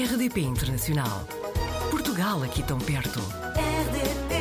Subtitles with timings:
[0.00, 1.28] RDP Internacional.
[1.90, 3.20] Portugal aqui tão perto.
[3.54, 4.34] RDP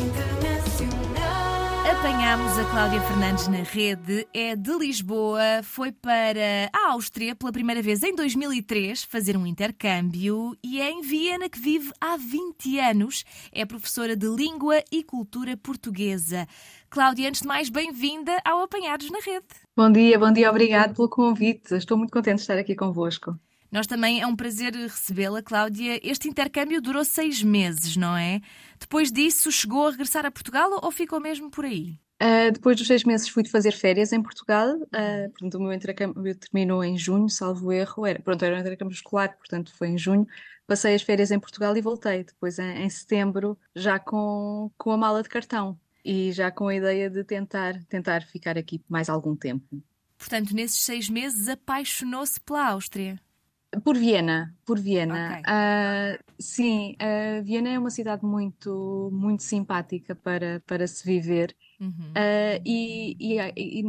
[0.00, 1.90] Internacional.
[1.90, 7.82] Apanhámos a Cláudia Fernandes na rede, é de Lisboa, foi para a Áustria pela primeira
[7.82, 13.24] vez em 2003 fazer um intercâmbio e é em Viena que vive há 20 anos.
[13.50, 16.46] É professora de Língua e Cultura Portuguesa.
[16.88, 19.48] Cláudia, antes de mais, bem-vinda ao Apanhados na Rede.
[19.76, 21.74] Bom dia, bom dia, obrigado pelo convite.
[21.74, 23.36] Estou muito contente de estar aqui convosco.
[23.76, 26.00] Nós também é um prazer recebê-la, Cláudia.
[26.02, 28.40] Este intercâmbio durou seis meses, não é?
[28.80, 31.98] Depois disso, chegou a regressar a Portugal ou ficou mesmo por aí?
[32.22, 34.76] Uh, depois dos seis meses fui fazer férias em Portugal.
[34.76, 38.06] Uh, portanto, o meu intercâmbio terminou em junho, salvo erro.
[38.06, 40.26] Era, pronto, era um intercâmbio escolar, portanto foi em junho.
[40.66, 42.24] Passei as férias em Portugal e voltei.
[42.24, 46.74] Depois em, em setembro, já com, com a mala de cartão e já com a
[46.74, 49.66] ideia de tentar, tentar ficar aqui mais algum tempo.
[50.16, 53.20] Portanto, nesses seis meses apaixonou-se pela Áustria.
[53.84, 55.36] Por Viena, por Viena.
[55.36, 55.42] Ok.
[55.46, 62.12] Ah, sim, ah, Viena é uma cidade muito, muito simpática para, para se viver Uhum.
[62.14, 63.38] Ah, e, e,
[63.82, 63.84] e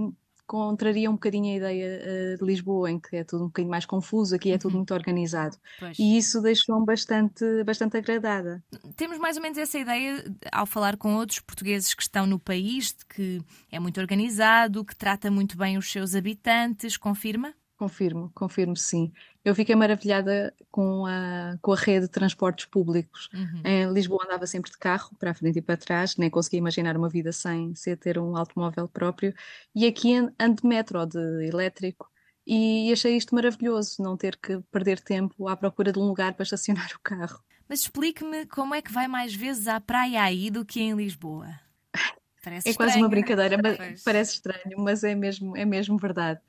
[0.45, 3.85] contraria um bocadinho a ideia ah, de Lisboa, em que é tudo um bocadinho mais
[3.85, 4.77] confuso, aqui é tudo Uhum.
[4.77, 5.57] muito organizado.
[5.77, 5.97] Pois.
[5.97, 8.63] E isso deixou-me bastante, bastante agradada.
[8.97, 12.93] Temos mais ou menos essa ideia ao falar com outros portugueses que estão no país,
[12.93, 16.97] de que é muito organizado, que trata muito bem os seus habitantes.
[16.97, 17.53] Confirma?
[17.77, 19.11] Confirmo, confirmo sim.
[19.47, 23.29] Eu fiquei maravilhada com a, com a rede de transportes públicos.
[23.33, 23.61] Uhum.
[23.63, 26.97] Em Lisboa andava sempre de carro, para a frente e para trás, nem conseguia imaginar
[26.97, 29.33] uma vida sem, sem ter um automóvel próprio.
[29.73, 31.17] E aqui an- ando de metro, ou de
[31.47, 32.09] elétrico,
[32.45, 36.43] e achei isto maravilhoso, não ter que perder tempo à procura de um lugar para
[36.43, 37.39] estacionar o carro.
[37.69, 41.47] Mas explique-me como é que vai mais vezes à praia aí do que em Lisboa.
[42.43, 43.05] Parece É quase estranho.
[43.05, 46.41] uma brincadeira, mas parece estranho, mas é mesmo, é mesmo verdade.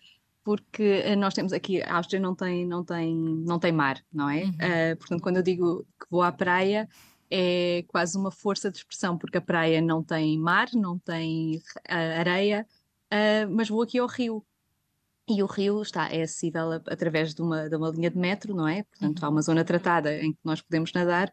[0.49, 4.31] Porque eh, nós temos aqui, a Áustria não tem, não tem, não tem mar, não
[4.31, 4.45] é?
[4.45, 4.53] Uhum.
[4.59, 6.89] Ah, portanto, quando eu digo que vou à praia,
[7.31, 12.19] é quase uma força de expressão, porque a praia não tem mar, não tem ah,
[12.21, 12.67] areia,
[13.11, 14.43] ah, mas vou aqui ao rio.
[15.29, 18.55] E o rio está, é acessível a- através de uma, de uma linha de metro,
[18.55, 18.85] não é?
[18.85, 21.31] Portanto, há uma zona tratada em que nós podemos nadar,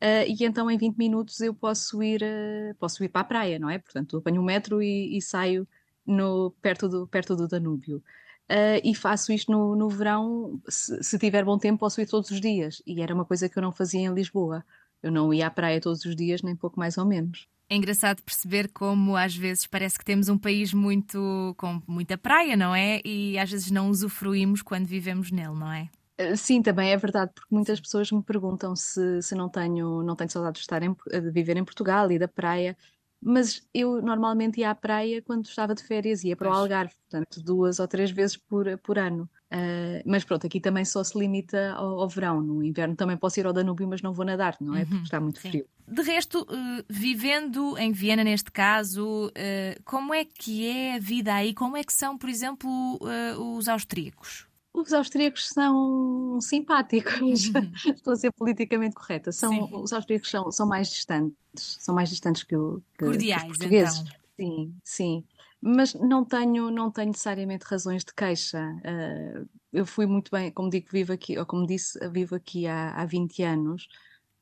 [0.00, 3.58] ah, e então em 20 minutos eu posso ir, ah, posso ir para a praia,
[3.58, 3.78] não é?
[3.80, 5.66] Portanto, apanho o metro e, e saio
[6.06, 8.02] no, perto do, perto do Danúbio.
[8.48, 12.30] Ah, e faço isto no, no verão, se, se tiver bom tempo, posso ir todos
[12.30, 12.82] os dias.
[12.86, 14.64] E era uma coisa que eu não fazia em Lisboa.
[15.02, 17.48] Eu não ia à praia todos os dias, nem pouco mais ou menos.
[17.68, 22.54] É engraçado perceber como às vezes parece que temos um país muito com muita praia,
[22.54, 23.00] não é?
[23.02, 25.88] E às vezes não usufruímos quando vivemos nele, não é?
[26.20, 30.14] Uh, Sim, também é verdade, porque muitas pessoas me perguntam se, se não tenho, não
[30.14, 32.76] tenho saudades de estar em, de viver em Portugal e da praia,
[33.22, 36.52] mas eu normalmente ia à praia quando estava de férias, ia para o.
[36.52, 39.30] Algarve, portanto, duas ou três vezes por, por ano.
[39.52, 42.40] Uh, mas pronto, aqui também só se limita ao, ao verão.
[42.40, 44.80] No inverno também posso ir ao Danúbio, mas não vou nadar, não é?
[44.80, 45.50] Uhum, Porque está muito sim.
[45.50, 45.66] frio.
[45.86, 51.34] De resto, eh, vivendo em Viena neste caso, eh, como é que é a vida
[51.34, 51.52] aí?
[51.52, 54.46] Como é que são, por exemplo, eh, os austríacos?
[54.74, 57.50] Os austríacos são simpáticos.
[57.86, 59.30] Estou a ser politicamente correta.
[59.30, 59.68] São, Sim.
[59.72, 61.36] os austríacos são, são mais distantes,
[61.80, 63.98] são mais distantes que, o- que- que os Cordiais, portugueses.
[64.00, 64.12] então.
[64.40, 65.24] Sim, sim.
[65.60, 68.74] Mas não tenho, não tenho necessariamente razões de queixa.
[68.82, 72.92] Ah, eu fui muito bem, como digo, vivo aqui, ou como disse, vivo aqui há,
[72.94, 73.86] há 20 anos,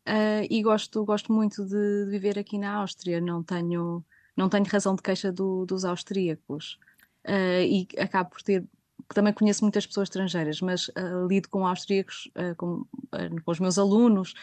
[0.07, 3.21] ah, e gosto, gosto muito de, de viver aqui na Áustria.
[3.21, 4.03] Não tenho,
[4.37, 6.79] não tenho razão de queixa do- dos austríacos.
[7.25, 8.65] Ah, e acabo por ter,
[9.15, 13.61] também conheço muitas pessoas estrangeiras, mas ah, lido com austríacos, ah, com, ah, com os
[13.61, 14.35] meus alunos,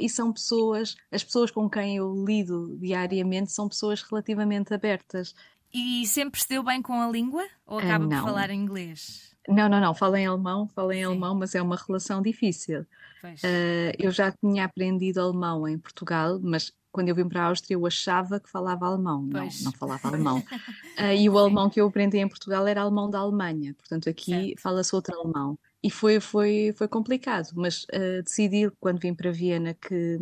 [0.00, 5.34] e são pessoas, as pessoas com quem eu lido diariamente são pessoas relativamente abertas.
[5.70, 7.46] E sempre se deu bem com a língua?
[7.66, 9.27] Ou acaba por falar inglês?
[9.48, 11.04] Não, não, não, falo em alemão, falo em Sim.
[11.04, 12.86] alemão, mas é uma relação difícil.
[13.24, 17.74] Ah, eu já tinha aprendido alemão em Portugal, mas quando eu vim para a Áustria
[17.74, 19.62] eu achava que falava alemão, não, Pois.
[19.62, 20.42] não falava alemão.
[21.00, 24.56] Ah, e o alemão que eu aprendi em Portugal era alemão da Alemanha, portanto aqui
[24.58, 25.56] fala-se outro alemão.
[25.80, 30.18] E foi, foi, foi complicado, mas ah, decidi quando vim para Viena que,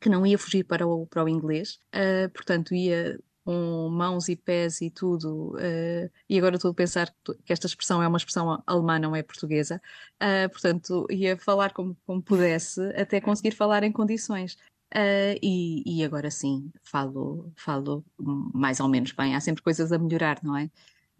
[0.00, 4.36] que não ia fugir para o, para o inglês, ah, portanto ia com mãos e
[4.36, 7.14] pés e tudo, ah, e agora estou a pensar
[7.44, 9.80] que esta expressão é uma expressão alemã, não é portuguesa,
[10.20, 14.56] ah, portanto ia falar como, como pudesse até conseguir falar em condições.
[14.92, 19.34] Ah, e, e agora sim, falo, falo mais ou menos bem.
[19.36, 20.70] Há sempre coisas a melhorar, não é?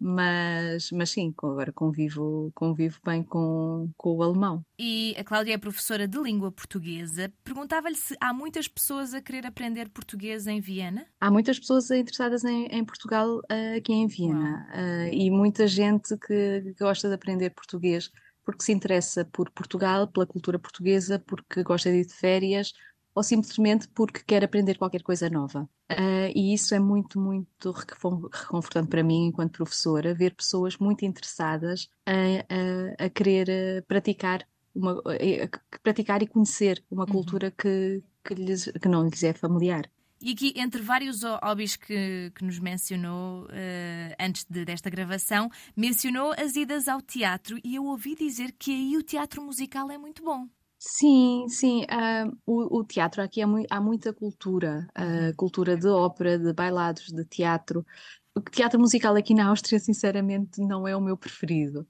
[0.03, 4.65] Mas, mas sim, agora convivo, convivo bem com, com o alemão.
[4.79, 7.31] E a Cláudia é professora de língua portuguesa.
[7.43, 11.05] Perguntava-lhe se há muitas pessoas a querer aprender português em Viena.
[11.19, 16.17] Há muitas pessoas interessadas em, em Portugal, ah, aqui em Viena, ah, e muita gente
[16.17, 18.09] que, que gosta de aprender português
[18.43, 22.73] porque se interessa por Portugal, pela cultura portuguesa, porque gosta de ir de férias
[23.13, 25.69] ou simplesmente porque quer aprender qualquer coisa nova.
[25.91, 31.89] Uh, e isso é muito, muito reconfortante para mim, enquanto professora, ver pessoas muito interessadas
[32.05, 37.11] a, a, a querer eh, praticar, uma, a praticar e conhecer uma uhum.
[37.11, 39.89] cultura que, que, lhes, que não lhes é familiar.
[40.21, 46.31] E aqui, entre vários hobbies que, que nos mencionou uh, antes de, desta gravação, mencionou
[46.37, 50.23] as idas ao teatro e eu ouvi dizer que aí o teatro musical é muito
[50.23, 50.47] bom.
[50.83, 51.85] Sim, sim.
[51.89, 56.51] ah, o, o teatro aqui é mui- há muita cultura, ah, cultura de ópera, de
[56.53, 57.85] bailados, de teatro.
[58.35, 61.87] O teatro musical aqui na Áustria, sinceramente, não é o meu preferido.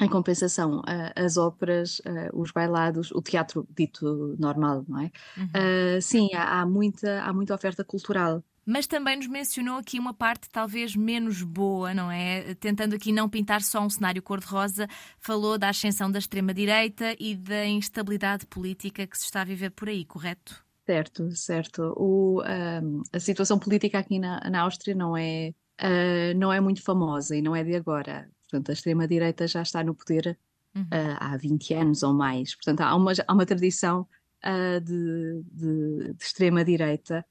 [0.00, 5.10] Em compensação, ah, as óperas, ah, os bailados, o teatro dito normal, não é?
[5.36, 5.50] Uhum.
[5.54, 10.14] Ah, sim, há, há muita, há muita oferta cultural mas também nos mencionou aqui uma
[10.14, 12.54] parte talvez menos boa, não é?
[12.54, 14.88] Tentando aqui não pintar só um cenário cor-de-rosa,
[15.18, 19.88] falou da ascensão da extrema-direita e da instabilidade política que se está a viver por
[19.88, 20.64] aí, correto?
[20.86, 21.94] Certo, certo.
[21.96, 26.82] O, um, a situação política aqui na, na Áustria não é, uh, não é muito
[26.82, 28.28] famosa e não é de agora.
[28.42, 30.38] Portanto, a extrema-direita já está no poder
[30.74, 30.82] uhum.
[30.82, 32.54] uh, há 20 anos ou mais.
[32.54, 34.06] Portanto, há uma, há uma tradição
[34.44, 37.24] uh, de, de, de extrema-direita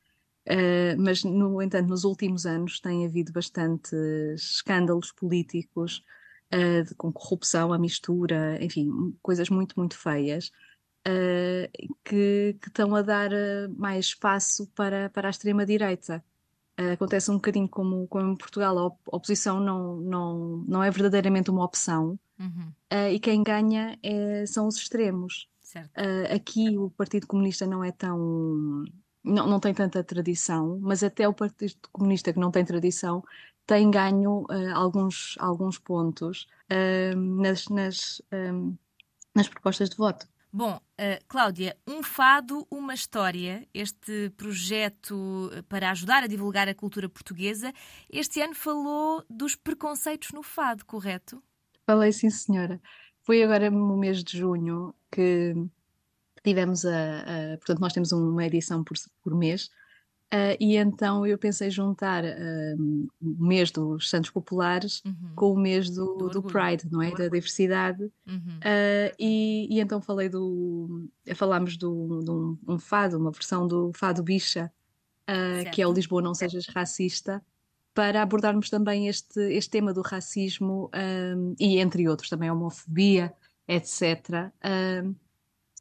[0.45, 3.93] Uh, mas, no entanto, nos últimos anos tem havido bastantes
[4.33, 6.03] escândalos políticos
[6.53, 10.51] uh, de, com corrupção, a mistura, enfim, coisas muito, muito feias,
[11.07, 13.29] uh, que, que, estão a dar
[13.77, 16.23] mais espaço para, para a extrema-direita.
[16.91, 20.37] acontece um bocadinho como, como em Portugal, a oposição não, não,
[20.67, 22.73] não é verdadeiramente uma opção uhum.
[23.11, 25.47] e quem ganha é, são os extremos.
[26.35, 28.83] aqui o Partido Comunista não é tão
[29.33, 33.23] não, não tem tanta tradição, mas até o Partido Comunista, que não tem tradição,
[33.65, 38.77] tem ganho uh, alguns, alguns pontos uh, nas, nas, uh,
[39.35, 40.27] nas propostas de voto.
[40.51, 47.09] Bom, uh, Cláudia, um fado, uma história, este projeto para ajudar a divulgar a cultura
[47.09, 47.73] portuguesa,
[48.09, 51.41] este ano falou dos preconceitos no fado, correto?
[51.85, 52.79] Falei, sim, senhora.
[53.23, 55.55] Foi agora no mês de junho que
[56.43, 59.65] tivemos a, a, portanto, nós temos uma edição por, por mês,
[60.33, 65.31] uh, e então eu pensei juntar uh, o mês dos Santos Populares uhum.
[65.35, 67.11] com o mês do, do, do Pride, não é?
[67.11, 68.03] Da diversidade.
[68.27, 68.57] Uhum.
[68.59, 71.07] Uh, e, e, então falei do.
[71.35, 74.71] Falámos do, de um, um fado, uma versão do Fado Bicha,
[75.73, 77.41] que é o Lisboa Não Sejas Racista
[77.93, 80.89] para abordarmos também este, este tema do racismo
[81.35, 83.33] um, e, entre outros, também a homofobia,
[83.67, 84.51] etc.
[85.03, 85.22] Um, Uh,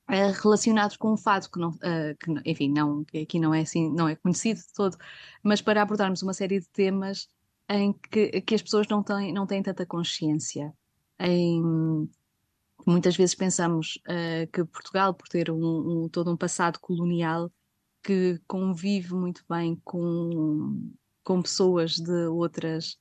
[0.08, 3.90] relacionados com o fado, que, não, uh, que, enfim, não, que aqui não é assim,
[3.90, 4.96] não é conhecido de todo,
[5.42, 7.28] mas para abordarmos uma série de temas
[7.68, 10.72] em que, que as pessoas não têm, não têm tanta consciência.
[11.18, 12.08] Em,
[12.86, 17.50] muitas vezes pensamos uh, que Portugal, por ter um, um, todo um passado colonial
[18.02, 20.90] que convive muito bem com,
[21.22, 22.98] com pessoas de outras,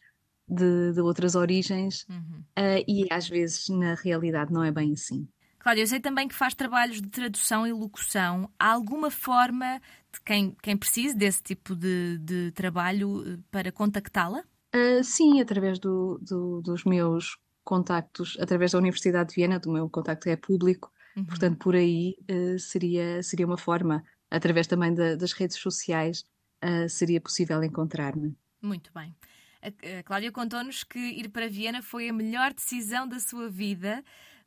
[0.47, 2.43] de, de outras origens, uhum.
[2.87, 5.27] e às vezes na realidade não é bem assim.
[5.61, 8.49] Cláudia, eu sei também que faz trabalhos de tradução e locução.
[8.57, 9.79] Há alguma forma
[10.11, 14.43] de quem, quem precise desse tipo de, de trabalho eh, para contactá-la?
[14.73, 19.87] Uh, sim, através do, do, dos meus contactos, através da Universidade de Viena, do meu
[19.87, 21.25] contacto é público, uhum.
[21.25, 26.25] portanto, por aí uh, seria, seria uma forma, através também da, das redes sociais,
[26.63, 28.35] uh, seria possível encontrar-me.
[28.59, 29.15] Muito bem.
[29.61, 34.03] A Cláudia contou-nos que ir para Viena foi a melhor decisão da sua vida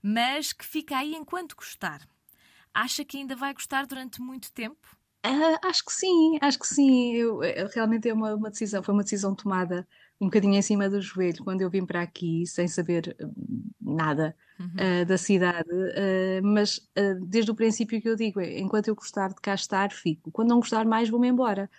[0.06, 2.06] mas que fica aí enquanto gostar.
[2.74, 4.94] Acha que ainda vai gostar durante muito tempo?
[5.24, 7.14] Uh, acho que sim, acho que sim.
[7.14, 9.88] Eu, eu realmente é uma, uma, decisão, foi uma decisão tomada
[10.20, 14.36] um bocadinho em cima do joelho quando eu vim para aqui sem saber hum, nada
[14.60, 14.66] uhum.
[14.66, 16.86] uh, da cidade, uh, mas
[17.22, 20.30] desde o princípio que eu digo, enquanto eu gostar de cá estar, fico.
[20.30, 21.70] Quando não gostar mais, vou-me embora.